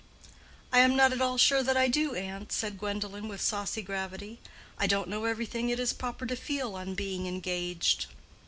"I 0.73 0.79
am 0.79 0.95
not 0.95 1.13
at 1.13 1.21
all 1.21 1.37
sure 1.37 1.61
that 1.61 1.77
I 1.77 1.87
do, 1.87 2.15
aunt," 2.15 2.51
said 2.51 2.79
Gwendolen, 2.79 3.27
with 3.27 3.39
saucy 3.39 3.83
gravity. 3.83 4.39
"I 4.79 4.87
don't 4.87 5.07
know 5.09 5.25
everything 5.25 5.69
it 5.69 5.79
is 5.79 5.93
proper 5.93 6.25
to 6.25 6.35
feel 6.35 6.73
on 6.73 6.95
being 6.95 7.27
engaged." 7.27 8.07